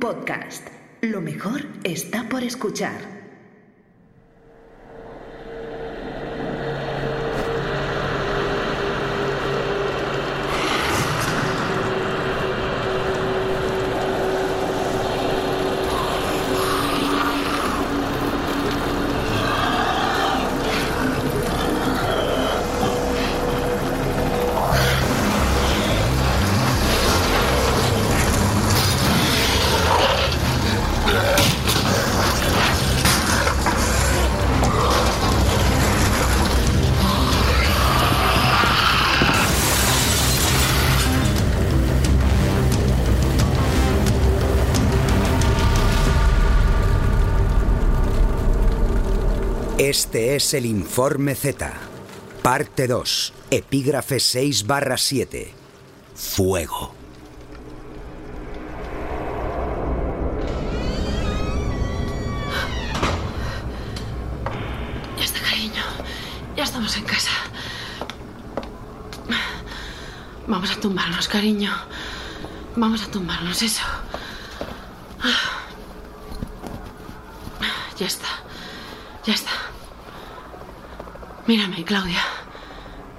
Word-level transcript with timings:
Podcast. 0.00 0.68
Lo 1.00 1.20
mejor 1.20 1.66
está 1.82 2.28
por 2.28 2.44
escuchar. 2.44 3.17
Este 49.88 50.36
es 50.36 50.52
el 50.52 50.66
Informe 50.66 51.34
Z, 51.34 51.72
parte 52.42 52.86
2, 52.86 53.32
epígrafe 53.50 54.20
6 54.20 54.66
barra 54.66 54.98
7. 54.98 55.54
Fuego. 56.14 56.92
Ya 65.16 65.24
está, 65.24 65.40
cariño. 65.40 65.82
Ya 66.54 66.64
estamos 66.64 66.94
en 66.98 67.04
casa. 67.04 67.30
Vamos 70.46 70.70
a 70.70 70.80
tumbarnos, 70.80 71.26
cariño. 71.28 71.72
Vamos 72.76 73.04
a 73.04 73.06
tumbarnos, 73.10 73.62
eso. 73.62 73.84
Ya 77.98 78.06
está. 78.06 78.28
Ya 79.24 79.32
está. 79.32 79.67
Mírame, 81.48 81.82
Claudia. 81.82 82.22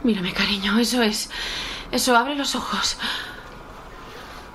Mírame, 0.04 0.32
cariño. 0.34 0.78
Eso 0.78 1.02
es. 1.02 1.32
Eso, 1.92 2.16
abre 2.16 2.36
los 2.36 2.54
ojos. 2.54 2.96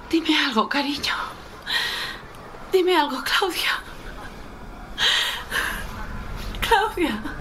Dime 0.09 0.39
algo, 0.47 0.69
cariño. 0.69 1.13
Dime 2.71 2.97
algo, 2.97 3.21
Claudia. 3.25 3.73
Claudia. 6.61 7.34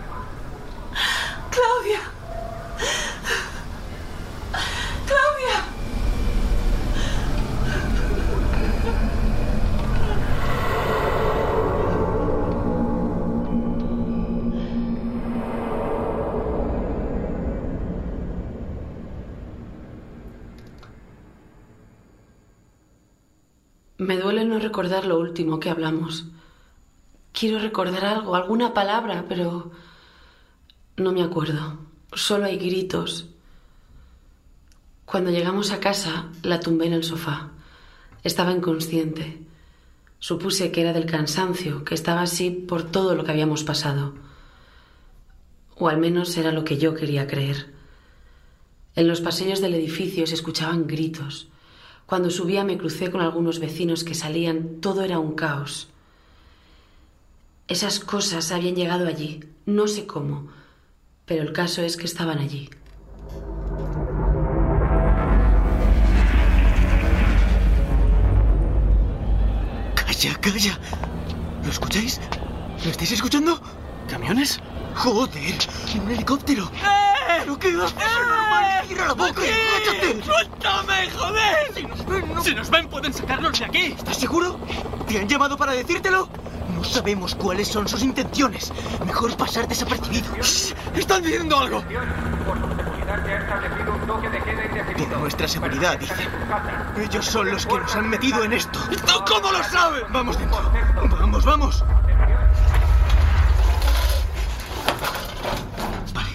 Me 24.03 24.17
duele 24.17 24.43
no 24.43 24.59
recordar 24.59 25.05
lo 25.05 25.17
último 25.17 25.61
que 25.61 25.69
hablamos. 25.69 26.25
Quiero 27.31 27.57
recordar 27.57 28.03
algo, 28.03 28.35
alguna 28.35 28.73
palabra, 28.73 29.23
pero 29.29 29.71
no 30.97 31.13
me 31.13 31.23
acuerdo. 31.23 31.77
Solo 32.11 32.43
hay 32.47 32.57
gritos. 32.57 33.27
Cuando 35.05 35.31
llegamos 35.31 35.71
a 35.71 35.79
casa, 35.79 36.27
la 36.41 36.59
tumbé 36.59 36.87
en 36.87 36.93
el 36.93 37.05
sofá. 37.05 37.51
Estaba 38.25 38.51
inconsciente. 38.51 39.39
Supuse 40.19 40.69
que 40.73 40.81
era 40.81 40.91
del 40.91 41.05
cansancio, 41.05 41.85
que 41.85 41.95
estaba 41.95 42.23
así 42.23 42.49
por 42.51 42.83
todo 42.83 43.15
lo 43.15 43.23
que 43.23 43.31
habíamos 43.31 43.63
pasado. 43.63 44.15
O 45.77 45.87
al 45.87 45.97
menos 45.97 46.35
era 46.35 46.51
lo 46.51 46.65
que 46.65 46.77
yo 46.77 46.93
quería 46.93 47.25
creer. 47.25 47.73
En 48.95 49.07
los 49.07 49.21
pasillos 49.21 49.61
del 49.61 49.75
edificio 49.75 50.27
se 50.27 50.35
escuchaban 50.35 50.87
gritos. 50.87 51.47
Cuando 52.05 52.29
subía 52.29 52.63
me 52.63 52.77
crucé 52.77 53.11
con 53.11 53.21
algunos 53.21 53.59
vecinos 53.59 54.03
que 54.03 54.13
salían. 54.13 54.81
Todo 54.81 55.03
era 55.03 55.19
un 55.19 55.33
caos. 55.33 55.89
Esas 57.67 57.99
cosas 57.99 58.51
habían 58.51 58.75
llegado 58.75 59.07
allí. 59.07 59.39
No 59.65 59.87
sé 59.87 60.05
cómo. 60.05 60.49
Pero 61.25 61.43
el 61.43 61.53
caso 61.53 61.81
es 61.81 61.95
que 61.95 62.05
estaban 62.05 62.39
allí. 62.39 62.69
Calla, 69.95 70.35
calla. 70.41 70.79
¿Lo 71.63 71.69
escucháis? 71.71 72.19
¿Lo 72.83 72.91
estáis 72.91 73.13
escuchando? 73.13 73.59
¿Camiones? 74.09 74.59
Joder, 74.95 75.55
un 76.03 76.11
helicóptero. 76.11 76.69
¿Pero 77.43 77.59
qué 77.59 77.67
haces? 77.67 77.95
¡Es 77.97 78.27
normal! 78.27 78.87
¡Cierra 78.87 79.07
la 79.07 79.13
boca! 79.13 79.41
¡Cállate! 79.41 80.23
¡Suéltame, 80.23 81.09
joder! 81.11 81.73
Si 81.73 81.83
nos 81.83 82.05
ven, 82.05 82.33
no... 82.33 82.43
Si 82.43 82.55
nos 82.55 82.69
ven, 82.69 82.87
pueden 82.87 83.13
sacarnos 83.13 83.59
de 83.59 83.65
aquí. 83.65 83.85
¿Estás 83.97 84.17
seguro? 84.17 84.57
¿Te 85.07 85.19
han 85.19 85.27
llamado 85.27 85.57
para 85.57 85.73
decírtelo? 85.73 86.29
No 86.73 86.83
sabemos 86.83 87.35
cuáles 87.35 87.67
son 87.67 87.87
sus 87.87 88.01
intenciones. 88.01 88.71
Mejor 89.05 89.35
pasar 89.35 89.67
desapercibido. 89.67 90.33
Shh, 90.41 90.73
¡Están 90.95 91.21
diciendo 91.23 91.59
algo! 91.59 91.83
Por 94.97 95.19
nuestra 95.19 95.47
seguridad, 95.47 95.99
dicen. 95.99 96.29
Ellos 96.97 97.25
son 97.25 97.51
los 97.51 97.65
que 97.65 97.77
nos 97.77 97.95
han 97.95 98.09
metido 98.09 98.43
en 98.43 98.53
esto. 98.53 98.79
¿Tú 98.89 99.13
cómo 99.27 99.51
lo 99.51 99.63
sabes? 99.65 100.03
Vamos 100.11 100.37
dentro. 100.37 100.71
Vamos, 101.19 101.45
vamos. 101.45 101.83
Vale, 106.13 106.29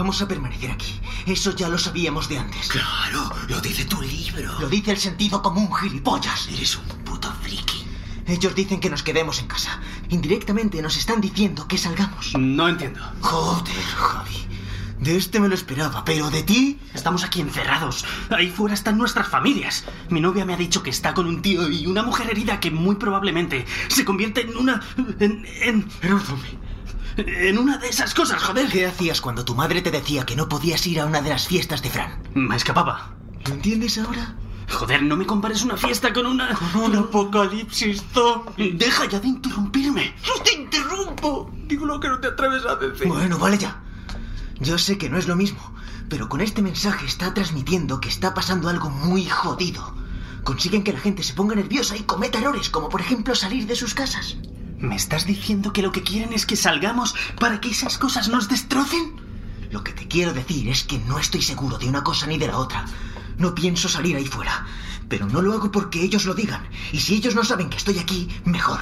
vamos 0.00 0.22
a 0.22 0.28
permanecer 0.28 0.70
aquí. 0.70 0.98
Eso 1.26 1.54
ya 1.54 1.68
lo 1.68 1.76
sabíamos 1.76 2.26
de 2.26 2.38
antes. 2.38 2.68
Claro, 2.68 3.30
lo 3.48 3.60
dice 3.60 3.84
tu 3.84 4.00
libro. 4.00 4.58
Lo 4.58 4.66
dice 4.66 4.92
el 4.92 4.96
sentido 4.96 5.42
común, 5.42 5.68
gilipollas. 5.74 6.48
Eres 6.48 6.76
un 6.76 6.86
puto 7.04 7.30
friki. 7.42 7.84
Ellos 8.26 8.54
dicen 8.54 8.80
que 8.80 8.88
nos 8.88 9.02
quedemos 9.02 9.40
en 9.40 9.46
casa. 9.46 9.78
Indirectamente 10.08 10.80
nos 10.80 10.96
están 10.96 11.20
diciendo 11.20 11.68
que 11.68 11.76
salgamos. 11.76 12.32
No 12.38 12.66
entiendo. 12.68 12.98
Joder, 13.20 13.84
Javi. 13.98 14.46
De 15.00 15.16
este 15.18 15.38
me 15.38 15.48
lo 15.48 15.54
esperaba, 15.54 16.02
pero 16.02 16.30
de 16.30 16.44
ti... 16.44 16.78
Estamos 16.94 17.22
aquí 17.22 17.42
encerrados. 17.42 18.06
Ahí 18.30 18.48
fuera 18.48 18.72
están 18.72 18.96
nuestras 18.96 19.28
familias. 19.28 19.84
Mi 20.08 20.22
novia 20.22 20.46
me 20.46 20.54
ha 20.54 20.56
dicho 20.56 20.82
que 20.82 20.90
está 20.90 21.12
con 21.12 21.26
un 21.26 21.42
tío 21.42 21.68
y 21.70 21.86
una 21.86 22.02
mujer 22.02 22.30
herida 22.30 22.58
que 22.58 22.70
muy 22.70 22.96
probablemente 22.96 23.66
se 23.88 24.06
convierte 24.06 24.42
en 24.42 24.56
una... 24.56 24.80
en... 25.18 25.44
en... 25.60 25.90
Zombie. 25.90 26.58
En 27.16 27.58
una 27.58 27.78
de 27.78 27.88
esas 27.88 28.14
cosas, 28.14 28.42
joder. 28.42 28.68
¿Qué 28.68 28.86
hacías 28.86 29.20
cuando 29.20 29.44
tu 29.44 29.54
madre 29.54 29.82
te 29.82 29.90
decía 29.90 30.24
que 30.24 30.36
no 30.36 30.48
podías 30.48 30.86
ir 30.86 31.00
a 31.00 31.06
una 31.06 31.22
de 31.22 31.30
las 31.30 31.46
fiestas 31.46 31.82
de 31.82 31.90
Fran? 31.90 32.22
Me 32.34 32.56
escapaba. 32.56 33.14
¿Lo 33.46 33.54
entiendes 33.54 33.98
ahora? 33.98 34.36
Joder, 34.68 35.02
no 35.02 35.16
me 35.16 35.26
compares 35.26 35.62
una 35.62 35.76
fiesta 35.76 36.12
con 36.12 36.26
una... 36.26 36.56
Un 36.74 36.94
apocalipsis 36.94 38.04
zombie. 38.12 38.72
Deja 38.72 39.06
ya 39.06 39.18
de 39.18 39.28
interrumpirme. 39.28 40.14
¡No 40.26 40.42
te 40.42 40.52
interrumpo! 40.54 41.50
Digo 41.66 41.86
lo 41.86 41.98
que 41.98 42.08
no 42.08 42.20
te 42.20 42.28
atreves 42.28 42.64
a 42.64 42.76
decir. 42.76 43.08
Bueno, 43.08 43.38
vale 43.38 43.58
ya. 43.58 43.82
Yo 44.60 44.78
sé 44.78 44.96
que 44.96 45.10
no 45.10 45.18
es 45.18 45.26
lo 45.26 45.36
mismo, 45.36 45.74
pero 46.08 46.28
con 46.28 46.40
este 46.40 46.62
mensaje 46.62 47.06
está 47.06 47.34
transmitiendo 47.34 48.00
que 48.00 48.08
está 48.08 48.34
pasando 48.34 48.68
algo 48.68 48.90
muy 48.90 49.24
jodido. 49.24 49.94
Consiguen 50.44 50.84
que 50.84 50.92
la 50.92 51.00
gente 51.00 51.22
se 51.22 51.34
ponga 51.34 51.54
nerviosa 51.54 51.96
y 51.96 52.02
cometa 52.02 52.38
errores, 52.38 52.70
como 52.70 52.88
por 52.88 53.00
ejemplo 53.00 53.34
salir 53.34 53.66
de 53.66 53.76
sus 53.76 53.94
casas. 53.94 54.36
¿Me 54.80 54.96
estás 54.96 55.26
diciendo 55.26 55.72
que 55.74 55.82
lo 55.82 55.92
que 55.92 56.02
quieren 56.02 56.32
es 56.32 56.46
que 56.46 56.56
salgamos 56.56 57.14
para 57.38 57.60
que 57.60 57.68
esas 57.70 57.98
cosas 57.98 58.28
nos 58.28 58.48
destrocen? 58.48 59.20
Lo 59.70 59.84
que 59.84 59.92
te 59.92 60.08
quiero 60.08 60.32
decir 60.32 60.68
es 60.68 60.84
que 60.84 60.98
no 60.98 61.18
estoy 61.18 61.42
seguro 61.42 61.76
de 61.76 61.86
una 61.86 62.02
cosa 62.02 62.26
ni 62.26 62.38
de 62.38 62.46
la 62.46 62.56
otra. 62.56 62.86
No 63.36 63.54
pienso 63.54 63.90
salir 63.90 64.16
ahí 64.16 64.24
fuera, 64.24 64.66
pero 65.08 65.26
no 65.26 65.42
lo 65.42 65.52
hago 65.52 65.70
porque 65.70 66.02
ellos 66.02 66.24
lo 66.24 66.34
digan. 66.34 66.66
Y 66.92 67.00
si 67.00 67.14
ellos 67.14 67.34
no 67.34 67.44
saben 67.44 67.68
que 67.68 67.76
estoy 67.76 67.98
aquí, 67.98 68.28
mejor. 68.44 68.80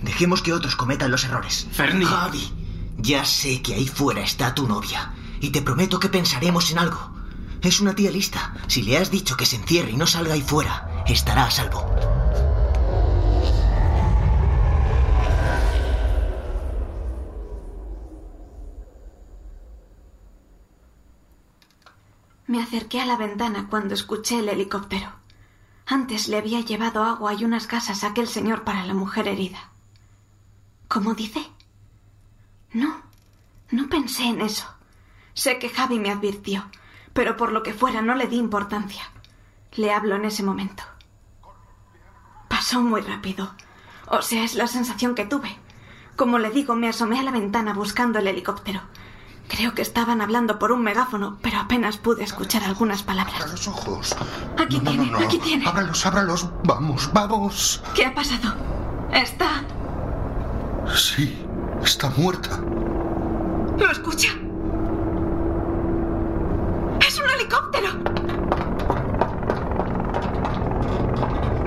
Dejemos 0.00 0.40
que 0.40 0.54
otros 0.54 0.76
cometan 0.76 1.10
los 1.10 1.24
errores. 1.24 1.66
Fernie. 1.72 2.06
Javi, 2.06 2.50
ya 2.96 3.24
sé 3.26 3.60
que 3.60 3.74
ahí 3.74 3.86
fuera 3.86 4.22
está 4.22 4.54
tu 4.54 4.66
novia. 4.66 5.12
Y 5.42 5.50
te 5.50 5.60
prometo 5.60 6.00
que 6.00 6.08
pensaremos 6.08 6.70
en 6.70 6.78
algo. 6.78 7.12
Es 7.60 7.80
una 7.80 7.94
tía 7.94 8.10
lista. 8.10 8.54
Si 8.66 8.82
le 8.82 8.96
has 8.96 9.10
dicho 9.10 9.36
que 9.36 9.44
se 9.44 9.56
encierre 9.56 9.90
y 9.90 9.96
no 9.96 10.06
salga 10.06 10.32
ahí 10.32 10.42
fuera, 10.42 11.04
estará 11.06 11.44
a 11.44 11.50
salvo. 11.50 12.07
Me 22.48 22.62
acerqué 22.62 22.98
a 23.02 23.04
la 23.04 23.18
ventana 23.18 23.66
cuando 23.68 23.92
escuché 23.92 24.38
el 24.38 24.48
helicóptero. 24.48 25.12
Antes 25.84 26.28
le 26.28 26.38
había 26.38 26.62
llevado 26.62 27.04
agua 27.04 27.34
y 27.34 27.44
unas 27.44 27.68
gasas 27.68 28.02
a 28.02 28.08
aquel 28.08 28.26
señor 28.26 28.64
para 28.64 28.86
la 28.86 28.94
mujer 28.94 29.28
herida. 29.28 29.68
¿Cómo 30.88 31.12
dice? 31.12 31.46
No, 32.72 33.02
no 33.70 33.90
pensé 33.90 34.24
en 34.24 34.40
eso. 34.40 34.66
Sé 35.34 35.58
que 35.58 35.68
Javi 35.68 35.98
me 35.98 36.10
advirtió, 36.10 36.64
pero 37.12 37.36
por 37.36 37.52
lo 37.52 37.62
que 37.62 37.74
fuera 37.74 38.00
no 38.00 38.14
le 38.14 38.26
di 38.26 38.36
importancia. 38.36 39.02
Le 39.76 39.92
hablo 39.92 40.16
en 40.16 40.24
ese 40.24 40.42
momento. 40.42 40.84
Pasó 42.48 42.80
muy 42.80 43.02
rápido. 43.02 43.54
O 44.06 44.22
sea, 44.22 44.42
es 44.42 44.54
la 44.54 44.68
sensación 44.68 45.14
que 45.14 45.26
tuve. 45.26 45.54
Como 46.16 46.38
le 46.38 46.48
digo, 46.48 46.74
me 46.74 46.88
asomé 46.88 47.18
a 47.20 47.22
la 47.22 47.30
ventana 47.30 47.74
buscando 47.74 48.18
el 48.18 48.26
helicóptero. 48.26 48.80
Creo 49.48 49.74
que 49.74 49.82
estaban 49.82 50.20
hablando 50.20 50.58
por 50.58 50.72
un 50.72 50.82
megáfono, 50.82 51.38
pero 51.42 51.58
apenas 51.58 51.96
pude 51.96 52.22
escuchar 52.22 52.62
algunas 52.64 53.02
palabras. 53.02 53.36
Abra 53.40 53.50
los 53.52 53.66
ojos. 53.68 54.16
Aquí 54.58 54.76
No, 54.78 54.82
no, 54.84 54.90
tiene, 54.90 55.06
no, 55.10 55.18
no. 55.18 55.26
aquí 55.26 55.38
tiene. 55.38 55.66
Ábralos, 55.66 56.06
ábralos. 56.06 56.48
Vamos, 56.64 57.10
vamos. 57.12 57.82
¿Qué 57.94 58.04
ha 58.06 58.14
pasado? 58.14 58.54
Está. 59.12 59.64
Sí, 60.94 61.44
está 61.82 62.10
muerta. 62.10 62.58
¿Lo 63.78 63.90
escucha? 63.90 64.28
¡Es 67.06 67.18
un 67.18 67.30
helicóptero! 67.30 67.88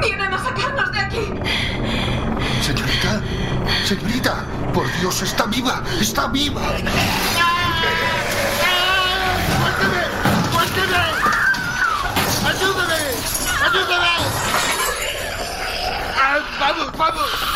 ¡Vienen 0.01 0.33
a 0.33 0.37
sacarnos 0.43 0.91
de 0.91 0.99
aquí! 0.99 1.33
Señorita, 2.61 3.21
señorita, 3.85 4.45
por 4.73 4.85
Dios, 4.99 5.21
está 5.21 5.45
viva, 5.45 5.81
está 5.99 6.27
viva. 6.27 6.61
¡Suélteme! 6.61 7.50
¡Vamos, 16.59 16.91
vamos! 16.95 17.51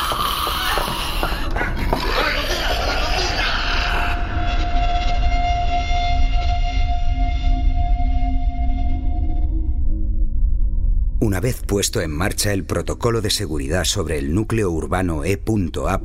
Una 11.19 11.39
vez 11.39 11.61
puesto 11.65 12.01
en 12.01 12.11
marcha 12.11 12.51
el 12.51 12.65
protocolo 12.65 13.21
de 13.21 13.29
seguridad 13.29 13.83
sobre 13.83 14.17
el 14.17 14.33
núcleo 14.33 14.71
urbano 14.71 15.23
E.A. 15.23 16.01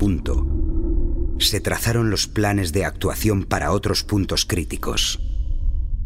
se 1.41 1.61
trazaron 1.61 2.11
los 2.11 2.27
planes 2.27 2.73
de 2.73 2.85
actuación 2.85 3.45
para 3.45 3.73
otros 3.73 4.05
puntos 4.05 4.45
críticos. 4.45 5.21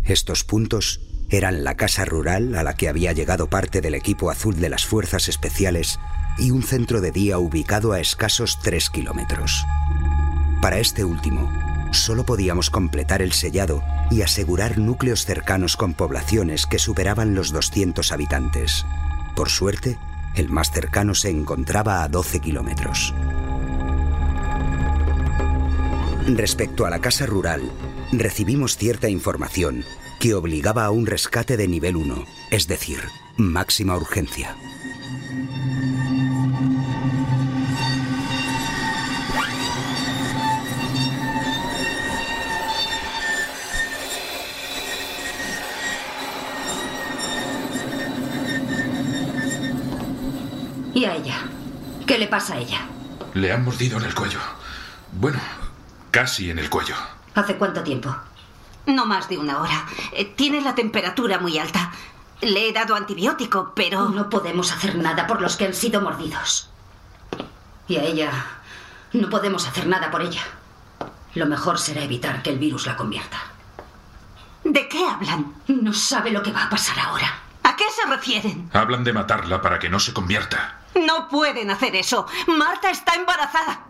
Estos 0.05 0.45
puntos 0.45 1.01
eran 1.31 1.65
la 1.65 1.77
casa 1.77 2.05
rural 2.05 2.55
a 2.55 2.63
la 2.63 2.75
que 2.75 2.89
había 2.89 3.13
llegado 3.13 3.49
parte 3.49 3.81
del 3.81 3.95
equipo 3.95 4.31
azul 4.31 4.57
de 4.57 4.69
las 4.69 4.85
Fuerzas 4.87 5.29
Especiales 5.29 5.99
y 6.39 6.51
un 6.51 6.63
centro 6.63 7.01
de 7.01 7.11
día 7.11 7.39
ubicado 7.39 7.93
a 7.93 8.01
escasos 8.01 8.59
3 8.63 8.91
kilómetros. 8.91 9.65
Para 10.61 10.79
este 10.79 11.05
último, 11.05 11.53
solo 11.93 12.25
podíamos 12.25 12.71
completar 12.71 13.23
el 13.23 13.33
sellado 13.33 13.83
y 14.11 14.23
asegurar 14.23 14.79
núcleos 14.79 15.25
cercanos 15.25 15.77
con 15.77 15.95
poblaciones 15.95 16.67
que 16.67 16.79
superaban 16.79 17.35
los 17.35 17.53
200 17.53 18.13
habitantes. 18.13 18.85
Por 19.37 19.49
suerte, 19.49 19.99
el 20.35 20.49
más 20.49 20.71
cercano 20.71 21.15
se 21.15 21.31
encontraba 21.31 22.03
a 22.03 22.09
12 22.09 22.41
kilómetros. 22.41 23.15
Respecto 26.27 26.87
a 26.87 26.91
la 26.91 27.01
casa 27.01 27.27
rural, 27.27 27.61
recibimos 28.11 28.79
cierta 28.79 29.11
información 29.11 29.85
que 30.19 30.35
obligaba 30.35 30.87
a 30.87 30.91
un 30.91 31.05
rescate 31.05 31.59
de 31.59 31.69
nivel 31.69 31.97
1, 31.97 32.25
es 32.51 32.67
decir, 32.67 32.99
máxima 33.37 33.95
urgencia. 33.95 34.57
¿Y 50.95 51.05
a 51.05 51.17
ella? 51.17 51.35
¿Qué 52.07 52.17
le 52.17 52.29
pasa 52.29 52.55
a 52.55 52.59
ella? 52.61 52.89
Le 53.35 53.53
han 53.53 53.63
mordido 53.63 53.99
en 53.99 54.05
el 54.05 54.15
cuello. 54.15 54.39
Bueno, 55.13 55.39
casi 56.15 56.49
en 56.49 56.61
el 56.61 56.71
cuello. 56.71 56.95
¿Hace 57.35 57.57
cuánto 57.57 57.83
tiempo? 57.83 58.15
No 58.87 59.05
más 59.05 59.29
de 59.29 59.37
una 59.37 59.59
hora. 59.61 59.85
Eh, 60.13 60.25
Tiene 60.37 60.61
la 60.61 60.73
temperatura 60.77 61.39
muy 61.41 61.59
alta. 61.59 61.91
Le 62.41 62.69
he 62.69 62.73
dado 62.73 62.95
antibiótico, 62.95 63.73
pero... 63.75 64.09
No 64.11 64.31
podemos 64.31 64.71
hacer 64.71 64.95
nada 64.95 65.27
por 65.27 65.43
los 65.43 65.57
que 65.57 65.67
han 65.67 65.75
sido 65.75 66.01
mordidos. 66.01 66.71
Y 67.89 67.97
a 67.97 68.05
ella 68.05 68.31
no 69.13 69.29
podemos 69.29 69.67
hacer 69.67 69.89
nada 69.89 70.13
por 70.13 70.23
ella. 70.23 70.43
Lo 71.35 71.47
mejor 71.47 71.81
será 71.81 72.03
evitar 72.03 72.43
que 72.43 72.51
el 72.51 72.61
virus 72.61 72.87
la 72.87 72.97
convierta. 72.97 73.39
¿De 74.63 74.89
qué 74.89 75.05
hablan? 75.05 75.53
No 75.67 75.93
sabe 75.93 76.31
lo 76.31 76.45
que 76.45 76.53
va 76.53 76.65
a 76.67 76.71
pasar 76.71 76.97
ahora. 77.01 77.41
¿A 77.65 77.75
qué 77.75 77.85
se 77.91 78.09
refieren? 78.09 78.71
Hablan 78.73 79.03
de 79.03 79.13
matarla 79.13 79.61
para 79.61 79.81
que 79.81 79.89
no 79.91 79.99
se 79.99 80.13
convierta. 80.13 80.79
No 80.95 81.29
pueden 81.29 81.73
hacer 81.73 81.97
eso. 81.97 82.25
Marta 82.47 82.89
está 82.91 83.15
embarazada. 83.17 83.81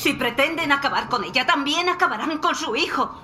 Si 0.00 0.14
pretenden 0.14 0.72
acabar 0.72 1.10
con 1.10 1.24
ella, 1.24 1.44
también 1.44 1.90
acabarán 1.90 2.38
con 2.38 2.54
su 2.54 2.74
hijo. 2.74 3.20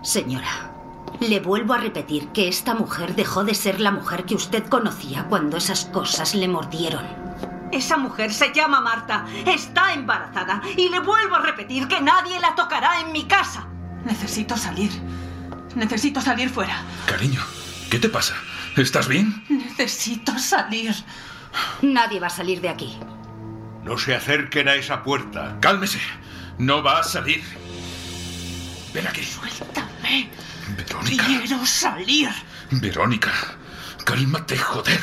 Señora, 0.00 0.70
le 1.18 1.40
vuelvo 1.40 1.74
a 1.74 1.78
repetir 1.78 2.28
que 2.28 2.46
esta 2.46 2.72
mujer 2.76 3.16
dejó 3.16 3.42
de 3.42 3.52
ser 3.52 3.80
la 3.80 3.90
mujer 3.90 4.24
que 4.24 4.36
usted 4.36 4.68
conocía 4.68 5.24
cuando 5.24 5.56
esas 5.56 5.86
cosas 5.86 6.36
le 6.36 6.46
mordieron. 6.46 7.04
Esa 7.72 7.96
mujer 7.96 8.32
se 8.32 8.52
llama 8.52 8.80
Marta, 8.80 9.26
está 9.44 9.92
embarazada 9.92 10.62
y 10.76 10.88
le 10.88 11.00
vuelvo 11.00 11.34
a 11.34 11.42
repetir 11.42 11.88
que 11.88 12.00
nadie 12.00 12.38
la 12.38 12.54
tocará 12.54 13.00
en 13.00 13.10
mi 13.10 13.24
casa. 13.24 13.66
Necesito 14.04 14.56
salir. 14.56 14.92
Necesito 15.74 16.20
salir 16.20 16.48
fuera. 16.48 16.80
Cariño, 17.06 17.40
¿qué 17.90 17.98
te 17.98 18.08
pasa? 18.08 18.36
¿Estás 18.76 19.08
bien? 19.08 19.44
Necesito 19.48 20.38
salir. 20.38 20.94
Nadie 21.82 22.20
va 22.20 22.28
a 22.28 22.30
salir 22.30 22.60
de 22.60 22.68
aquí. 22.68 22.96
No 23.88 23.96
se 23.96 24.14
acerquen 24.14 24.68
a 24.68 24.74
esa 24.74 25.02
puerta. 25.02 25.56
Cálmese. 25.62 25.98
No 26.58 26.82
va 26.82 26.98
a 27.00 27.02
salir. 27.02 27.42
Ven 28.92 29.06
aquí. 29.06 29.24
Suéltame. 29.24 30.28
Verónica. 30.76 31.24
Quiero 31.24 31.64
salir. 31.64 32.28
Verónica, 32.70 33.32
cálmate, 34.04 34.58
joder. 34.58 35.00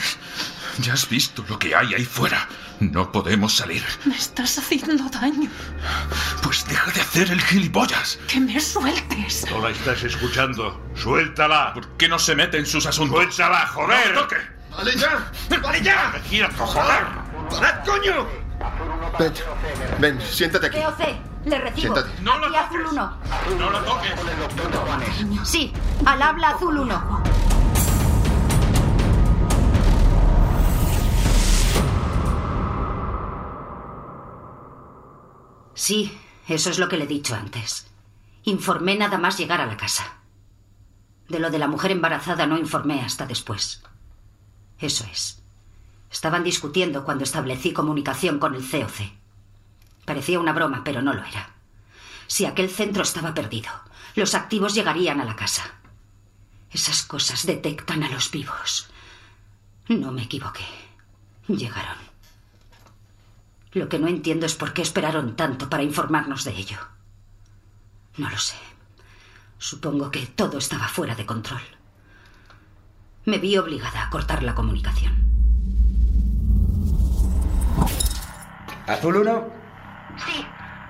Ya 0.77 0.93
has 0.93 1.09
visto 1.09 1.43
lo 1.49 1.57
que 1.57 1.75
hay 1.75 1.95
ahí 1.95 2.05
fuera. 2.05 2.48
No 2.79 3.12
podemos 3.12 3.55
salir. 3.55 3.83
Me 4.05 4.15
estás 4.15 4.60
haciendo 4.60 5.10
daño. 5.10 5.50
Pues 6.43 6.63
deja 6.67 6.91
de 6.91 7.01
hacer 7.01 7.31
el 7.31 7.41
gilipollas. 7.41 8.19
Que 8.27 8.39
me 8.39 8.60
sueltes. 8.60 9.48
No 9.50 9.62
la 9.62 9.71
estás 9.71 10.03
escuchando. 10.03 10.79
Suéltala. 10.93 11.74
¿Por 11.74 11.98
qué 11.98 12.07
no 12.07 12.19
se 12.19 12.36
mete 12.36 12.60
en 12.60 12.67
sus 12.67 12.86
asuntos? 12.86 13.17
Suéltala, 13.17 13.65
joder. 13.65 14.13
¡No 14.13 14.21
toque! 14.21 14.38
¡Vale 14.69 14.95
ya! 14.95 15.31
¡Vale 15.60 15.81
ya! 15.81 16.12
¡Me 16.13 16.19
quieto, 16.29 16.67
joder! 16.67 17.03
¡Parad, 17.50 17.83
coño! 17.83 18.44
Ven, 19.19 19.33
ven, 20.00 20.21
siéntate 20.21 20.67
aquí. 20.67 20.77
POC, 20.79 21.00
le 21.45 21.57
recibo. 21.59 21.81
Siéntate. 21.81 22.21
No 22.21 22.38
lo 22.39 22.47
Aquí 22.47 22.55
azul 22.55 22.85
1. 22.91 23.17
¡No 23.57 23.69
lo 23.69 23.79
toques! 23.83 24.12
Sí, 25.43 25.74
al 26.05 26.21
habla 26.21 26.50
azul 26.50 26.77
1. 26.79 27.24
Sí, 35.75 36.17
eso 36.47 36.69
es 36.69 36.79
lo 36.79 36.88
que 36.89 36.97
le 36.97 37.03
he 37.03 37.07
dicho 37.07 37.35
antes. 37.35 37.88
Informé 38.43 38.95
nada 38.97 39.17
más 39.17 39.38
llegar 39.38 39.62
a 39.62 39.65
la 39.65 39.77
casa. 39.77 40.19
De 41.27 41.39
lo 41.39 41.50
de 41.50 41.59
la 41.59 41.67
mujer 41.67 41.91
embarazada 41.91 42.47
no 42.47 42.57
informé 42.57 43.01
hasta 43.01 43.25
después. 43.25 43.83
Eso 44.79 45.05
es. 45.12 45.44
Estaban 46.15 46.45
discutiendo 46.45 47.03
cuando 47.03 47.25
establecí 47.25 47.74
comunicación 47.74 48.39
con 48.39 48.55
el 48.55 48.62
COC. 48.62 49.12
Parecía 50.05 50.39
una 50.39 50.53
broma, 50.53 50.81
pero 50.81 51.01
no 51.01 51.13
lo 51.13 51.22
era. 51.25 51.50
Si 52.25 52.45
aquel 52.45 52.69
centro 52.69 53.03
estaba 53.03 53.34
perdido, 53.34 53.69
los 54.15 54.34
activos 54.34 54.74
llegarían 54.74 55.19
a 55.19 55.25
la 55.25 55.36
casa. 55.36 55.74
Esas 56.72 57.03
cosas 57.03 57.45
detectan 57.45 58.01
a 58.01 58.10
los 58.10 58.31
vivos. 58.31 58.89
No 59.89 60.13
me 60.13 60.24
equivoqué. 60.24 60.63
Llegaron. 61.50 61.98
Lo 63.74 63.89
que 63.89 64.00
no 64.00 64.07
entiendo 64.07 64.45
es 64.45 64.55
por 64.55 64.72
qué 64.72 64.84
esperaron 64.84 65.36
tanto 65.36 65.69
para 65.69 65.84
informarnos 65.84 66.45
de 66.45 66.55
ello. 66.55 66.77
No 68.15 68.29
lo 68.29 68.38
sé. 68.38 68.55
Supongo 69.57 70.12
que 70.12 70.25
todo 70.27 70.60
estaba 70.60 70.88
fuera 70.88 71.13
de 71.13 71.25
control. 71.25 71.62
Me 73.25 73.38
vi 73.38 73.57
obligada 73.57 74.05
a 74.05 74.10
cortar 74.10 74.43
la 74.43 74.55
comunicación. 74.55 75.35
¿Azul 78.88 79.17
1? 79.17 79.48
Sí, 80.17 80.46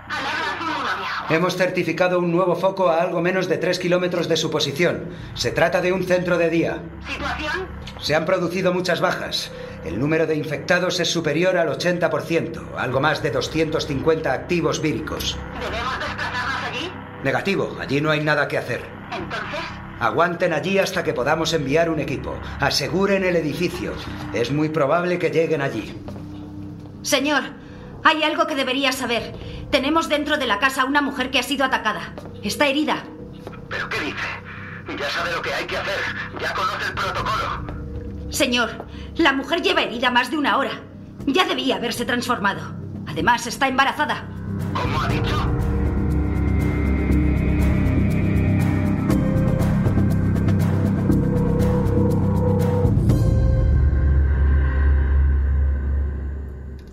azul 0.08 0.68
1, 0.70 0.98
viejo. 0.98 1.34
Hemos 1.34 1.56
certificado 1.56 2.20
un 2.20 2.32
nuevo 2.32 2.56
foco 2.56 2.89
a 2.89 3.01
algo 3.01 3.22
menos 3.22 3.48
de 3.48 3.58
3 3.58 3.80
kilómetros 3.80 4.27
de 4.27 4.38
su 4.38 4.51
posición. 4.51 5.10
Se 5.34 5.51
trata 5.51 5.82
de 5.82 5.94
un 5.94 6.04
centro 6.04 6.38
de 6.38 6.50
día. 6.50 6.84
¿Situación? 7.08 7.68
Se 8.01 8.15
han 8.15 8.25
producido 8.25 8.74
muchas 8.74 9.00
bajas. 9.01 9.51
El 9.86 10.00
número 10.00 10.27
de 10.27 10.36
infectados 10.36 11.00
es 11.00 11.10
superior 11.10 11.58
al 11.58 11.70
80%, 11.70 12.75
algo 12.77 13.00
más 13.00 13.24
de 13.24 13.32
250 13.32 14.34
activos 14.34 14.82
víricos. 14.82 15.38
¿Debemos 15.60 16.00
desplazarnos 16.00 16.63
allí? 16.70 16.92
Negativo, 17.24 17.77
allí 17.80 18.01
no 18.01 18.12
hay 18.12 18.22
nada 18.22 18.48
que 18.48 18.58
hacer. 18.58 18.82
Entonces, 19.12 19.60
Aguanten 20.00 20.51
allí 20.51 20.77
hasta 20.77 21.04
que 21.04 21.13
podamos 21.13 21.54
enviar 21.54 21.89
un 21.89 22.00
equipo. 22.00 22.36
Aseguren 22.60 23.24
el 23.24 23.38
edificio. 23.38 23.94
Es 24.34 24.51
muy 24.51 24.70
probable 24.70 25.18
que 25.18 25.30
lleguen 25.32 25.62
allí. 25.62 25.96
Señor, 27.05 27.43
hay 28.03 28.24
algo 28.24 28.47
que 28.47 28.55
debería 28.55 28.91
saber. 28.91 29.35
Tenemos 29.69 30.09
dentro 30.09 30.38
de 30.38 30.47
la 30.47 30.57
casa 30.57 30.85
una 30.85 31.01
mujer 31.03 31.29
que 31.29 31.38
ha 31.38 31.43
sido 31.43 31.63
atacada. 31.63 32.15
Está 32.41 32.65
herida. 32.65 33.03
¿Pero 33.69 33.88
qué 33.89 34.00
dice? 34.00 34.97
Ya 34.97 35.09
sabe 35.12 35.31
lo 35.31 35.41
que 35.43 35.53
hay 35.53 35.65
que 35.65 35.77
hacer. 35.77 36.00
Ya 36.41 36.51
conoce 36.53 36.88
el 36.88 36.93
protocolo. 36.95 38.31
Señor, 38.31 38.88
la 39.17 39.33
mujer 39.33 39.62
lleva 39.62 39.83
herida 39.83 40.09
más 40.09 40.31
de 40.31 40.38
una 40.38 40.57
hora. 40.57 40.81
Ya 41.27 41.45
debía 41.45 41.75
haberse 41.75 42.05
transformado. 42.05 42.75
Además, 43.05 43.45
está 43.45 43.67
embarazada. 43.67 44.25
¿Cómo 44.74 45.00
ha 45.00 45.07
dicho? 45.07 45.54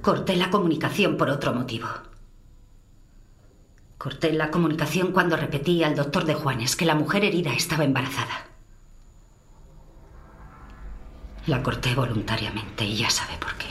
Corté 0.02 0.34
la 0.34 0.50
comunicación 0.50 1.16
por 1.16 1.30
otro 1.30 1.54
motivo. 1.54 1.86
Corté 3.98 4.32
la 4.32 4.50
comunicación 4.50 5.12
cuando 5.12 5.36
repetí 5.36 5.84
al 5.84 5.94
doctor 5.94 6.24
de 6.24 6.34
Juanes 6.34 6.74
que 6.74 6.84
la 6.84 6.96
mujer 6.96 7.24
herida 7.24 7.52
estaba 7.52 7.84
embarazada. 7.84 8.48
La 11.46 11.62
corté 11.62 11.94
voluntariamente 11.94 12.84
y 12.84 12.96
ya 12.96 13.10
sabe 13.10 13.34
por 13.38 13.54
qué. 13.54 13.68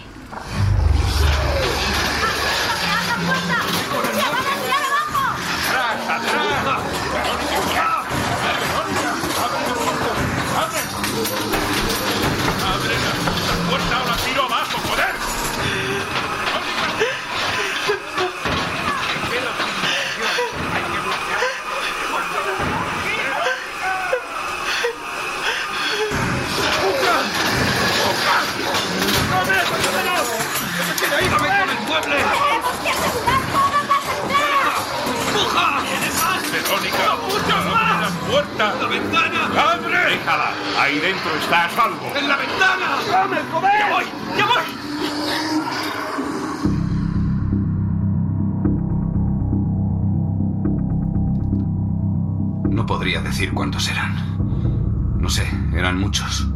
No 52.71 52.85
podría 52.85 53.21
decir 53.21 53.53
cuántos 53.53 53.89
eran. 53.89 55.19
No 55.19 55.29
sé, 55.29 55.45
eran 55.75 55.99
muchos. 55.99 56.47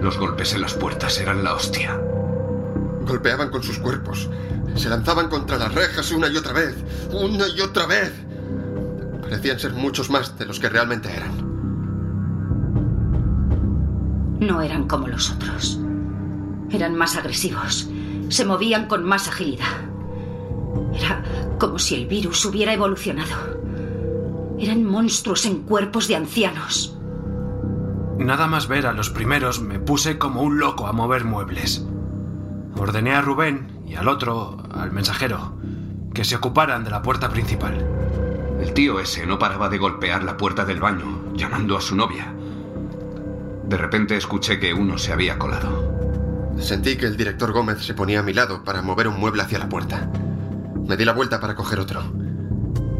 Los 0.00 0.18
golpes 0.18 0.54
en 0.54 0.60
las 0.60 0.74
puertas 0.74 1.20
eran 1.20 1.44
la 1.44 1.54
hostia. 1.54 1.96
Golpeaban 3.06 3.50
con 3.50 3.62
sus 3.62 3.78
cuerpos. 3.78 4.28
Se 4.74 4.88
lanzaban 4.88 5.28
contra 5.28 5.56
las 5.56 5.72
rejas 5.72 6.10
una 6.10 6.26
y 6.26 6.36
otra 6.36 6.52
vez. 6.52 6.74
Una 7.12 7.46
y 7.46 7.60
otra 7.60 7.86
vez. 7.86 8.12
Parecían 9.20 9.60
ser 9.60 9.72
muchos 9.72 10.10
más 10.10 10.36
de 10.36 10.46
los 10.46 10.58
que 10.58 10.68
realmente 10.68 11.14
eran. 11.14 11.30
No 14.40 14.62
eran 14.62 14.88
como 14.88 15.06
los 15.06 15.30
otros. 15.30 15.78
Eran 16.70 16.96
más 16.96 17.14
agresivos. 17.16 17.88
Se 18.30 18.44
movían 18.44 18.88
con 18.88 19.04
más 19.04 19.28
agilidad. 19.28 19.78
Era 20.92 21.22
como 21.60 21.78
si 21.78 21.94
el 21.94 22.08
virus 22.08 22.44
hubiera 22.44 22.72
evolucionado. 22.72 23.61
Eran 24.62 24.84
monstruos 24.84 25.44
en 25.44 25.64
cuerpos 25.64 26.06
de 26.06 26.14
ancianos. 26.14 26.96
Nada 28.16 28.46
más 28.46 28.68
ver 28.68 28.86
a 28.86 28.92
los 28.92 29.10
primeros 29.10 29.60
me 29.60 29.80
puse 29.80 30.18
como 30.18 30.40
un 30.42 30.60
loco 30.60 30.86
a 30.86 30.92
mover 30.92 31.24
muebles. 31.24 31.84
Ordené 32.76 33.12
a 33.12 33.22
Rubén 33.22 33.82
y 33.88 33.96
al 33.96 34.06
otro, 34.06 34.62
al 34.72 34.92
mensajero, 34.92 35.56
que 36.14 36.24
se 36.24 36.36
ocuparan 36.36 36.84
de 36.84 36.90
la 36.90 37.02
puerta 37.02 37.28
principal. 37.28 37.84
El 38.60 38.72
tío 38.72 39.00
ese 39.00 39.26
no 39.26 39.36
paraba 39.36 39.68
de 39.68 39.78
golpear 39.78 40.22
la 40.22 40.36
puerta 40.36 40.64
del 40.64 40.78
baño, 40.78 41.32
llamando 41.34 41.76
a 41.76 41.80
su 41.80 41.96
novia. 41.96 42.32
De 43.64 43.76
repente 43.76 44.16
escuché 44.16 44.60
que 44.60 44.72
uno 44.72 44.96
se 44.96 45.12
había 45.12 45.40
colado. 45.40 46.52
Sentí 46.58 46.96
que 46.96 47.06
el 47.06 47.16
director 47.16 47.50
Gómez 47.50 47.84
se 47.84 47.94
ponía 47.94 48.20
a 48.20 48.22
mi 48.22 48.32
lado 48.32 48.62
para 48.62 48.80
mover 48.80 49.08
un 49.08 49.18
mueble 49.18 49.42
hacia 49.42 49.58
la 49.58 49.68
puerta. 49.68 50.08
Me 50.86 50.96
di 50.96 51.04
la 51.04 51.14
vuelta 51.14 51.40
para 51.40 51.56
coger 51.56 51.80
otro. 51.80 52.04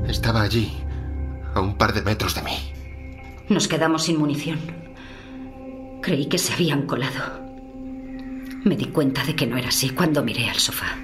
Estaba 0.09 0.43
allí, 0.43 0.82
a 1.55 1.61
un 1.61 1.77
par 1.77 1.93
de 1.93 2.03
metros 2.03 2.35
de 2.35 2.43
mí. 2.43 2.73
Nos 3.49 3.69
quedamos 3.69 4.05
sin 4.05 4.19
munición. 4.19 4.61
Creí 6.03 6.27
que 6.29 6.39
se 6.39 6.53
habían 6.53 6.87
colado. 6.87 7.41
Me 8.65 8.77
di 8.77 8.87
cuenta 8.87 9.25
de 9.25 9.35
que 9.35 9.47
no 9.47 9.57
era 9.57 9.69
así 9.69 9.91
cuando 9.91 10.23
miré 10.23 10.49
al 10.49 10.59
sofá. 10.59 10.97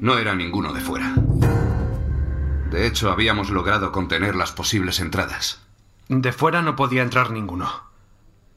No 0.00 0.18
era 0.18 0.34
ninguno 0.34 0.72
de 0.72 0.80
fuera. 0.80 1.14
De 2.70 2.86
hecho, 2.86 3.10
habíamos 3.10 3.50
logrado 3.50 3.92
contener 3.92 4.34
las 4.34 4.52
posibles 4.52 5.00
entradas. 5.00 5.60
De 6.08 6.32
fuera 6.32 6.62
no 6.62 6.76
podía 6.76 7.02
entrar 7.02 7.30
ninguno. 7.30 7.70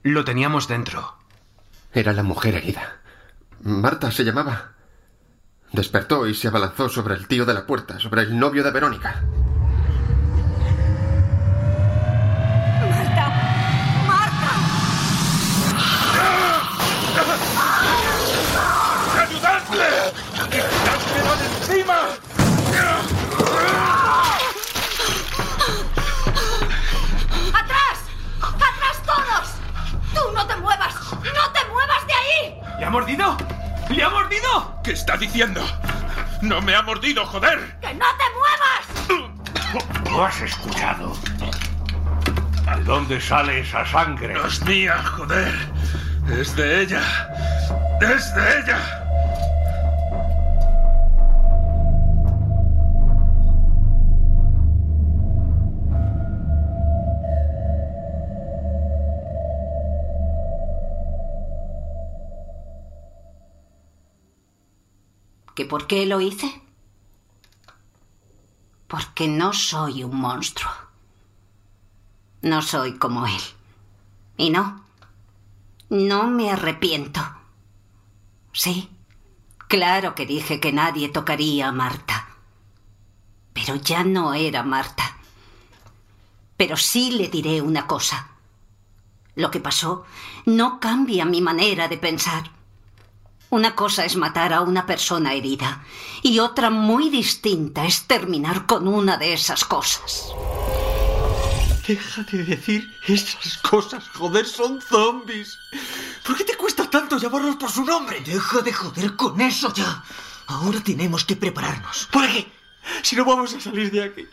Lo 0.04 0.26
teníamos 0.26 0.68
dentro. 0.68 1.16
Era 1.94 2.14
la 2.14 2.24
mujer 2.24 2.56
herida. 2.56 3.00
Marta 3.64 4.12
se 4.12 4.24
llamaba. 4.24 4.74
Despertó 5.72 6.28
y 6.28 6.34
se 6.34 6.48
abalanzó 6.48 6.90
sobre 6.90 7.16
el 7.16 7.28
tío 7.28 7.46
de 7.46 7.54
la 7.54 7.66
puerta, 7.66 8.00
sobre 8.00 8.24
el 8.24 8.38
novio 8.38 8.64
de 8.64 8.72
Verónica. 8.72 9.24
¿Le 32.80 32.86
ha 32.86 32.90
mordido? 32.90 33.38
¿Le 33.90 34.04
ha 34.04 34.10
mordido? 34.10 34.82
¿Qué 34.84 34.92
está 34.94 35.18
diciendo? 35.18 35.62
¡No 36.42 36.62
me 36.62 36.74
ha 36.74 36.82
mordido, 36.82 37.26
joder! 37.26 37.78
¡Que 37.82 37.94
no 37.94 38.06
te 38.18 38.24
muevas! 38.38 40.10
¿Lo 40.10 40.24
has 40.24 40.42
escuchado? 40.42 41.14
¿De 42.76 42.84
dónde 42.86 43.20
sale 43.20 43.60
esa 43.60 43.86
sangre? 43.86 44.34
No 44.34 44.46
es 44.46 44.64
mía, 44.64 44.96
joder. 45.04 45.54
Es 46.40 46.56
de 46.56 46.84
ella. 46.84 47.02
Es 48.00 48.34
de 48.34 48.60
ella. 48.60 48.99
¿Que 65.60 65.66
por 65.66 65.88
qué 65.88 66.06
lo 66.06 66.22
hice? 66.22 66.62
Porque 68.88 69.28
no 69.28 69.52
soy 69.52 70.06
un 70.06 70.16
monstruo. 70.16 70.72
No 72.42 72.62
soy 72.62 72.98
como 72.98 73.28
él. 73.28 73.42
Y 74.38 74.52
no, 74.52 74.86
no 75.90 76.28
me 76.28 76.50
arrepiento. 76.50 77.20
Sí, 78.54 78.90
claro 79.68 80.16
que 80.16 80.26
dije 80.26 80.62
que 80.62 80.72
nadie 80.72 81.10
tocaría 81.10 81.68
a 81.68 81.74
Marta. 81.74 82.30
Pero 83.52 83.76
ya 83.76 84.06
no 84.06 84.34
era 84.34 84.64
Marta. 84.64 85.18
Pero 86.56 86.78
sí 86.78 87.12
le 87.12 87.28
diré 87.28 87.62
una 87.62 87.86
cosa. 87.86 88.30
Lo 89.36 89.52
que 89.52 89.60
pasó 89.60 90.06
no 90.46 90.80
cambia 90.80 91.26
mi 91.26 91.42
manera 91.42 91.90
de 91.90 91.98
pensar. 91.98 92.59
Una 93.52 93.74
cosa 93.74 94.06
es 94.06 94.16
matar 94.16 94.54
a 94.54 94.62
una 94.62 94.86
persona 94.86 95.34
herida 95.34 95.84
y 96.22 96.38
otra 96.38 96.70
muy 96.70 97.10
distinta 97.10 97.86
es 97.86 98.04
terminar 98.04 98.68
con 98.68 98.88
una 98.88 99.18
de 99.18 99.34
esas 99.34 99.66
cosas. 99.66 100.28
Deja 101.88 102.22
de 102.32 102.44
decir 102.44 102.88
esas 103.08 103.58
cosas, 103.58 104.08
joder, 104.10 104.46
son 104.46 104.80
zombies. 104.80 105.58
¿Por 106.24 106.38
qué 106.38 106.44
te 106.44 106.56
cuesta 106.56 106.88
tanto 106.88 107.18
llamarlos 107.18 107.56
por 107.56 107.72
su 107.72 107.84
nombre? 107.84 108.22
Deja 108.22 108.62
de 108.62 108.72
joder 108.72 109.16
con 109.16 109.42
eso 109.42 109.74
ya. 109.74 110.04
Ahora 110.46 110.80
tenemos 110.82 111.26
que 111.26 111.36
prepararnos. 111.36 112.08
¿Para 112.12 112.32
qué? 112.32 112.48
Si 113.02 113.16
no 113.16 113.26
vamos 113.26 113.56
a 113.56 113.60
salir 113.60 113.90
de 113.90 114.04
aquí. 114.04 114.28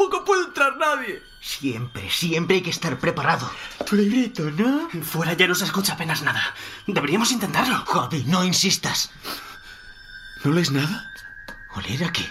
Tampoco 0.00 0.24
puede 0.24 0.44
entrar 0.44 0.78
nadie. 0.78 1.22
Siempre, 1.42 2.08
siempre 2.08 2.56
hay 2.56 2.62
que 2.62 2.70
estar 2.70 2.98
preparado. 2.98 3.50
Tu 3.84 3.96
librito, 3.96 4.50
¿no? 4.50 4.88
Fuera 5.02 5.34
ya 5.34 5.46
no 5.46 5.54
se 5.54 5.66
escucha 5.66 5.92
apenas 5.92 6.22
nada. 6.22 6.40
Deberíamos 6.86 7.32
intentarlo. 7.32 7.84
Javi, 7.84 8.24
no 8.26 8.42
insistas. 8.42 9.10
¿No 10.42 10.52
lees 10.52 10.72
nada? 10.72 11.12
¿Oler 11.76 12.04
a 12.04 12.12
qué? 12.12 12.24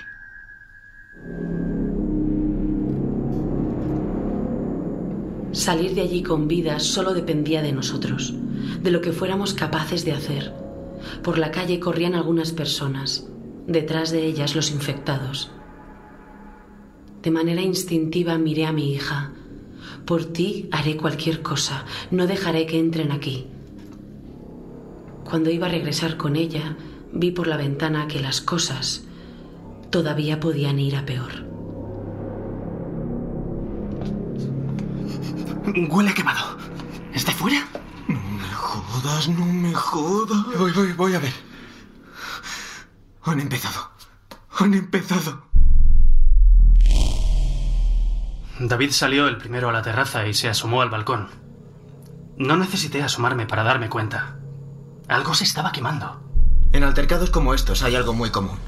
Salir 5.51 5.93
de 5.93 6.01
allí 6.01 6.23
con 6.23 6.47
vida 6.47 6.79
solo 6.79 7.13
dependía 7.13 7.61
de 7.61 7.71
nosotros, 7.71 8.33
de 8.81 8.89
lo 8.89 8.99
que 8.99 9.11
fuéramos 9.11 9.53
capaces 9.53 10.03
de 10.05 10.13
hacer. 10.13 10.55
Por 11.23 11.37
la 11.37 11.51
calle 11.51 11.79
corrían 11.79 12.15
algunas 12.15 12.51
personas, 12.51 13.27
detrás 13.67 14.09
de 14.09 14.25
ellas 14.25 14.55
los 14.55 14.71
infectados. 14.71 15.51
De 17.29 17.35
manera 17.35 17.61
instintiva 17.61 18.39
miré 18.39 18.65
a 18.65 18.71
mi 18.71 18.91
hija. 18.91 19.33
Por 20.03 20.25
ti 20.25 20.67
haré 20.71 20.97
cualquier 20.97 21.43
cosa, 21.43 21.85
no 22.09 22.25
dejaré 22.25 22.65
que 22.65 22.79
entren 22.79 23.11
aquí. 23.11 23.45
Cuando 25.25 25.51
iba 25.51 25.67
a 25.67 25.69
regresar 25.69 26.17
con 26.17 26.35
ella, 26.35 26.75
vi 27.13 27.29
por 27.29 27.45
la 27.45 27.55
ventana 27.55 28.07
que 28.07 28.19
las 28.19 28.41
cosas 28.41 29.03
todavía 29.91 30.39
podían 30.39 30.79
ir 30.79 30.95
a 30.95 31.05
peor. 31.05 31.45
Huele 35.87 36.15
quemado. 36.15 36.57
¿Está 37.13 37.31
fuera? 37.31 37.63
No 38.07 38.15
me 38.17 38.53
jodas, 38.55 39.29
no 39.29 39.45
me 39.45 39.73
jodas. 39.75 40.57
Voy, 40.57 40.71
voy, 40.71 40.93
voy 40.93 41.13
a 41.13 41.19
ver. 41.19 41.33
Han 43.21 43.39
empezado. 43.39 43.91
Han 44.57 44.73
empezado. 44.73 45.48
David 48.59 48.91
salió 48.91 49.29
el 49.29 49.37
primero 49.37 49.69
a 49.69 49.71
la 49.71 49.81
terraza 49.81 50.27
y 50.27 50.33
se 50.33 50.49
asomó 50.49 50.81
al 50.81 50.89
balcón. 50.89 51.29
No 52.37 52.57
necesité 52.57 53.01
asomarme 53.01 53.45
para 53.45 53.63
darme 53.63 53.89
cuenta. 53.89 54.37
Algo 55.07 55.33
se 55.33 55.45
estaba 55.45 55.71
quemando. 55.71 56.21
En 56.73 56.83
altercados 56.83 57.29
como 57.29 57.53
estos 57.53 57.83
hay 57.83 57.95
algo 57.95 58.13
muy 58.13 58.31
común. 58.31 58.59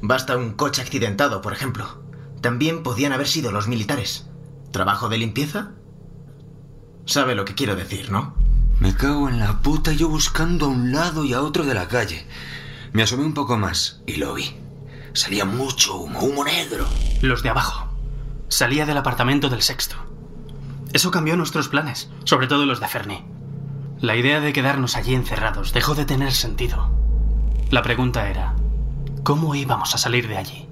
Basta 0.00 0.36
un 0.36 0.54
coche 0.54 0.80
accidentado, 0.80 1.42
por 1.42 1.52
ejemplo. 1.52 2.02
También 2.40 2.82
podían 2.82 3.12
haber 3.12 3.28
sido 3.28 3.52
los 3.52 3.68
militares. 3.68 4.26
¿Trabajo 4.72 5.10
de 5.10 5.18
limpieza? 5.18 5.72
Sabe 7.04 7.34
lo 7.34 7.44
que 7.44 7.54
quiero 7.54 7.76
decir, 7.76 8.10
¿no? 8.10 8.34
Me 8.80 8.94
cago 8.94 9.28
en 9.28 9.38
la 9.38 9.60
puta 9.60 9.92
yo 9.92 10.08
buscando 10.08 10.66
a 10.66 10.68
un 10.68 10.92
lado 10.92 11.24
y 11.24 11.34
a 11.34 11.42
otro 11.42 11.64
de 11.64 11.74
la 11.74 11.88
calle. 11.88 12.26
Me 12.92 13.02
asomé 13.02 13.24
un 13.24 13.34
poco 13.34 13.58
más 13.58 14.02
y 14.06 14.16
lo 14.16 14.34
vi. 14.34 14.56
Salía 15.12 15.44
mucho 15.44 15.96
humo, 15.96 16.20
humo 16.20 16.44
negro. 16.44 16.86
Los 17.22 17.42
de 17.42 17.50
abajo. 17.50 17.85
Salía 18.48 18.86
del 18.86 18.96
apartamento 18.96 19.48
del 19.48 19.62
sexto. 19.62 19.96
Eso 20.92 21.10
cambió 21.10 21.36
nuestros 21.36 21.68
planes, 21.68 22.10
sobre 22.24 22.46
todo 22.46 22.64
los 22.64 22.80
de 22.80 22.88
Fernie. 22.88 23.24
La 24.00 24.14
idea 24.16 24.40
de 24.40 24.52
quedarnos 24.52 24.96
allí 24.96 25.14
encerrados 25.14 25.72
dejó 25.72 25.94
de 25.94 26.04
tener 26.04 26.32
sentido. 26.32 26.90
La 27.70 27.82
pregunta 27.82 28.28
era, 28.28 28.54
¿cómo 29.24 29.54
íbamos 29.54 29.94
a 29.94 29.98
salir 29.98 30.28
de 30.28 30.36
allí? 30.36 30.65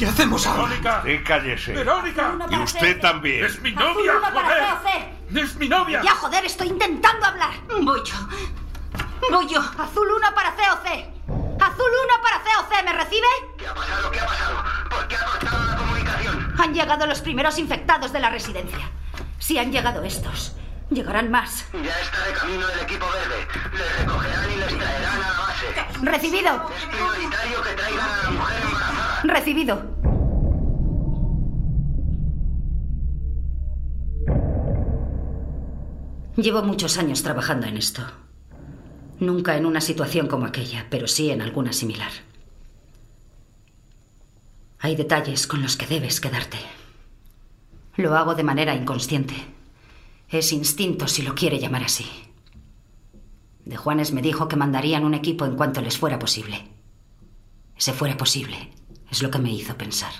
¿Qué 0.00 0.06
hacemos 0.06 0.46
ahora? 0.46 0.62
Verónica, 0.62 1.02
sí, 1.04 1.18
cállese. 1.22 1.72
Verónica. 1.74 2.34
Y 2.48 2.56
usted 2.56 3.00
también. 3.02 3.44
Es 3.44 3.60
mi 3.60 3.72
novia, 3.72 4.14
joder. 4.32 5.42
Es 5.44 5.56
mi 5.56 5.68
novia. 5.68 6.00
Ya, 6.02 6.12
joder, 6.12 6.42
estoy 6.46 6.68
intentando 6.68 7.26
hablar. 7.26 7.50
Voy 7.68 8.00
yo. 8.02 8.14
Voy 9.30 9.46
yo. 9.46 9.60
Azul 9.60 10.08
1 10.10 10.34
para 10.34 10.52
COC. 10.52 10.86
Azul 11.60 11.90
1 12.06 12.22
para 12.22 12.40
COC, 12.40 12.82
¿me 12.82 12.92
recibe? 12.94 13.26
¿Qué 13.58 13.66
ha 13.66 13.74
pasado? 13.74 14.10
¿Qué 14.10 14.20
ha 14.20 14.26
pasado? 14.26 14.64
¿Por 14.88 15.06
qué 15.06 15.16
ha 15.16 15.24
cortado 15.26 15.64
la 15.66 15.76
comunicación? 15.76 16.54
Han 16.58 16.72
llegado 16.72 17.06
los 17.06 17.20
primeros 17.20 17.58
infectados 17.58 18.10
de 18.10 18.20
la 18.20 18.30
residencia. 18.30 18.90
Si 19.38 19.58
han 19.58 19.70
llegado 19.70 20.02
estos, 20.02 20.56
llegarán 20.88 21.30
más. 21.30 21.66
Ya 21.74 22.00
está 22.00 22.24
de 22.24 22.32
camino 22.32 22.66
el 22.70 22.80
equipo 22.80 23.04
verde. 23.04 23.46
Les 23.74 23.98
recogerán 23.98 24.50
y 24.50 24.56
les 24.56 24.78
traerán 24.78 25.14
a 25.14 25.18
la 25.18 25.40
base. 25.40 26.00
Recibido. 26.00 26.70
Es 26.74 26.86
prioritario 26.86 27.62
que 27.62 27.70
traigan 27.74 28.08
a 28.08 28.22
la 28.22 28.30
mujer 28.30 28.62
embarazada. 28.62 29.09
Recibido. 29.24 29.82
Llevo 36.36 36.62
muchos 36.62 36.96
años 36.96 37.22
trabajando 37.22 37.66
en 37.66 37.76
esto. 37.76 38.02
Nunca 39.18 39.56
en 39.56 39.66
una 39.66 39.82
situación 39.82 40.26
como 40.26 40.46
aquella, 40.46 40.86
pero 40.88 41.06
sí 41.06 41.30
en 41.30 41.42
alguna 41.42 41.74
similar. 41.74 42.10
Hay 44.78 44.96
detalles 44.96 45.46
con 45.46 45.60
los 45.60 45.76
que 45.76 45.86
debes 45.86 46.20
quedarte. 46.20 46.56
Lo 47.96 48.16
hago 48.16 48.34
de 48.34 48.44
manera 48.44 48.74
inconsciente. 48.74 49.34
Es 50.30 50.52
instinto 50.52 51.06
si 51.06 51.20
lo 51.20 51.34
quiere 51.34 51.58
llamar 51.58 51.84
así. 51.84 52.06
De 53.66 53.76
Juanes 53.76 54.12
me 54.12 54.22
dijo 54.22 54.48
que 54.48 54.56
mandarían 54.56 55.04
un 55.04 55.12
equipo 55.12 55.44
en 55.44 55.56
cuanto 55.56 55.82
les 55.82 55.98
fuera 55.98 56.18
posible. 56.18 56.68
Ese 57.76 57.92
fuera 57.92 58.16
posible 58.16 58.79
es 59.10 59.22
lo 59.22 59.30
que 59.30 59.38
me 59.38 59.52
hizo 59.52 59.76
pensar. 59.76 60.12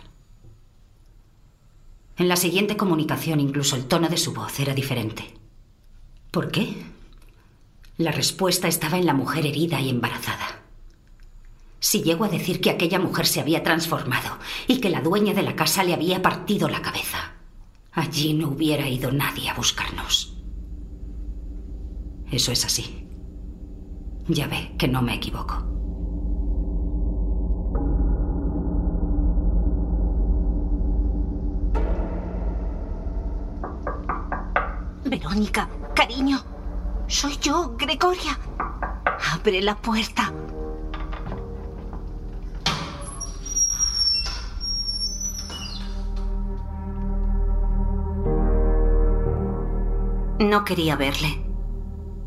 En 2.17 2.29
la 2.29 2.37
siguiente 2.37 2.77
comunicación 2.77 3.41
incluso 3.41 3.77
el 3.77 3.87
tono 3.87 4.09
de 4.09 4.19
su 4.19 4.35
voz 4.35 4.61
era 4.61 4.75
diferente. 4.75 5.35
¿Por 6.31 6.51
qué? 6.51 6.77
La 7.97 8.13
respuesta 8.13 8.69
estaba 8.69 8.99
en 8.99 9.07
la 9.07 9.15
mujer 9.15 9.47
herida 9.47 9.81
y 9.81 9.89
embarazada. 9.89 10.63
Si 11.79 12.03
llego 12.03 12.25
a 12.25 12.29
decir 12.29 12.61
que 12.61 12.71
aquella 12.71 12.99
mujer 12.99 13.27
se 13.27 13.41
había 13.41 13.63
transformado 13.63 14.39
y 14.69 14.81
que 14.81 14.91
la 14.91 15.01
dueña 15.01 15.33
de 15.33 15.43
la 15.43 15.57
casa 15.57 15.83
le 15.83 15.95
había 15.95 16.21
partido 16.21 16.69
la 16.69 16.83
cabeza, 16.83 17.37
allí 17.93 18.35
no 18.35 18.49
hubiera 18.49 18.87
ido 18.87 19.11
nadie 19.13 19.49
a 19.49 19.55
buscarnos. 19.55 20.37
Eso 22.31 22.53
es 22.53 22.65
así. 22.65 23.07
Ya 24.29 24.47
ve 24.47 24.73
que 24.79 24.89
no 24.89 25.03
me 25.03 25.15
equivoco. 25.15 25.70
Verónica, 35.11 35.69
cariño. 35.93 36.39
Soy 37.09 37.37
yo, 37.39 37.75
Gregoria. 37.77 38.39
Abre 39.33 39.61
la 39.61 39.77
puerta. 39.77 40.33
No 50.39 50.65
quería 50.65 50.95
verle. 50.95 51.45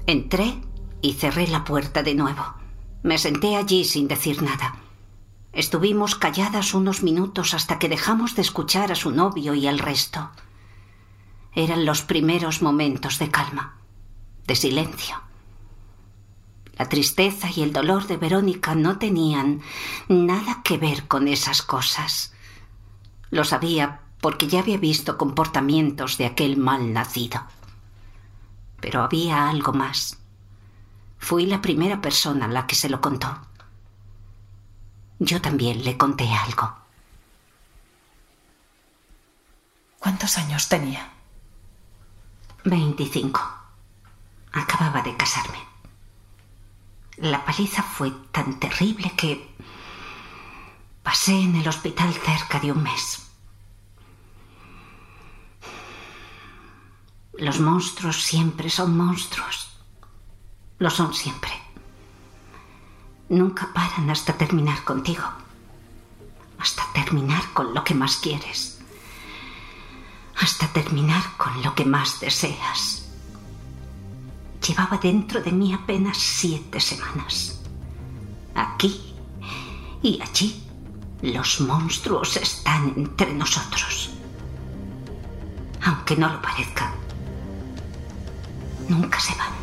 Entré 0.06 0.62
y 1.02 1.14
cerré 1.14 1.48
la 1.48 1.64
puerta 1.64 2.04
de 2.04 2.16
nuevo. 2.16 2.44
Me 3.02 3.18
senté 3.18 3.56
allí 3.56 3.86
sin 3.86 4.10
decir 4.10 4.42
nada. 4.44 4.76
Estuvimos 5.54 6.16
calladas 6.16 6.74
unos 6.74 7.02
minutos 7.02 7.54
hasta 7.54 7.80
que 7.80 7.88
dejamos 7.88 8.36
de 8.36 8.42
escuchar 8.42 8.92
a 8.92 8.96
su 8.96 9.12
novio 9.12 9.54
y 9.54 9.68
al 9.68 9.80
resto. 9.80 10.32
Eran 11.56 11.86
los 11.86 12.02
primeros 12.02 12.62
momentos 12.62 13.20
de 13.20 13.30
calma, 13.30 13.78
de 14.48 14.56
silencio. 14.56 15.22
La 16.78 16.90
tristeza 16.90 17.50
y 17.56 17.62
el 17.62 17.72
dolor 17.72 18.08
de 18.08 18.18
Verónica 18.18 18.74
no 18.74 18.98
tenían 18.98 19.62
nada 20.08 20.62
que 20.64 20.78
ver 20.78 21.08
con 21.08 21.28
esas 21.28 21.62
cosas. 21.62 22.34
Lo 23.30 23.44
sabía 23.44 24.02
porque 24.20 24.48
ya 24.48 24.60
había 24.60 24.78
visto 24.78 25.18
comportamientos 25.18 26.18
de 26.18 26.26
aquel 26.26 26.58
mal 26.58 26.92
nacido. 26.92 27.44
Pero 28.80 29.04
había 29.04 29.50
algo 29.50 29.74
más. 29.74 30.18
Fui 31.20 31.46
la 31.46 31.62
primera 31.62 32.02
persona 32.02 32.46
a 32.46 32.50
la 32.50 32.66
que 32.66 32.76
se 32.76 32.90
lo 32.90 33.00
contó. 33.00 33.40
Yo 35.20 35.42
también 35.42 35.84
le 35.84 35.98
conté 35.98 36.28
algo. 36.30 36.76
¿Cuántos 40.00 40.38
años 40.38 40.68
tenía? 40.68 41.13
Veinticinco. 42.64 43.42
Acababa 44.54 45.02
de 45.02 45.16
casarme. 45.18 45.60
La 47.18 47.44
paliza 47.44 47.84
fue 47.84 48.12
tan 48.32 48.60
terrible 48.60 49.12
que 49.18 49.54
pasé 51.04 51.34
en 51.42 51.56
el 51.58 51.68
hospital 51.68 52.14
cerca 52.14 52.60
de 52.60 52.72
un 52.72 52.82
mes. 52.84 53.28
Los 57.34 57.60
monstruos 57.60 58.22
siempre 58.24 58.70
son 58.70 58.96
monstruos. 58.96 59.70
Lo 60.80 60.90
son 60.90 61.14
siempre. 61.14 61.52
nunca 63.30 63.70
paran 63.74 64.10
hasta 64.10 64.34
terminar 64.34 64.84
contigo. 64.84 65.24
Hasta 66.60 66.84
terminar 66.94 67.44
con 67.54 67.74
lo 67.74 67.84
que 67.84 67.94
más 67.96 68.18
quieres. 68.18 68.73
Hasta 70.40 70.68
terminar 70.68 71.24
con 71.38 71.62
lo 71.62 71.74
que 71.76 71.86
más 71.86 72.20
deseas. 72.20 73.04
Llevaba 74.68 74.98
dentro 74.98 75.42
de 75.42 75.52
mí 75.52 75.74
apenas 75.74 76.18
siete 76.18 76.80
semanas. 76.80 77.60
Aquí 78.56 79.14
y 80.02 80.22
allí 80.22 80.64
los 81.22 81.62
monstruos 81.62 82.38
están 82.38 82.94
entre 82.98 83.34
nosotros. 83.34 84.10
Aunque 85.86 86.16
no 86.16 86.30
lo 86.30 86.42
parezca, 86.42 86.94
nunca 88.90 89.20
se 89.20 89.34
van. 89.36 89.54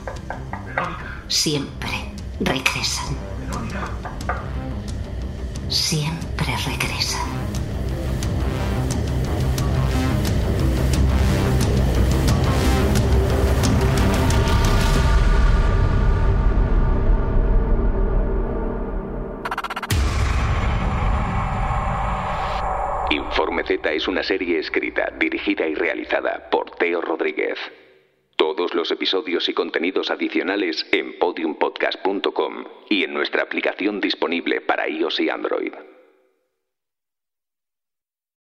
Siempre 1.28 2.12
regresan. 2.40 3.16
Siempre 5.68 6.56
regresan. 6.56 7.20
Informe 23.40 23.64
es 23.94 24.06
una 24.06 24.22
serie 24.22 24.58
escrita, 24.58 25.14
dirigida 25.18 25.66
y 25.66 25.74
realizada 25.74 26.50
por 26.50 26.72
Teo 26.72 27.00
Rodríguez. 27.00 27.58
Todos 28.36 28.74
los 28.74 28.90
episodios 28.90 29.48
y 29.48 29.54
contenidos 29.54 30.10
adicionales 30.10 30.86
en 30.92 31.18
podiumpodcast.com 31.18 32.64
y 32.90 33.04
en 33.04 33.14
nuestra 33.14 33.42
aplicación 33.42 33.98
disponible 33.98 34.60
para 34.60 34.86
iOS 34.86 35.20
y 35.20 35.30
Android. 35.30 35.72